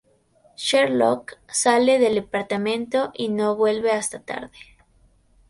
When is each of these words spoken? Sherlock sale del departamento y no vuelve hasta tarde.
Sherlock 0.55 1.37
sale 1.47 1.99
del 1.99 2.15
departamento 2.15 3.11
y 3.13 3.29
no 3.29 3.55
vuelve 3.55 3.91
hasta 3.91 4.19
tarde. 4.19 4.49